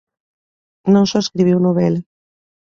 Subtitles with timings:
[0.93, 2.01] Non só escribiu novela.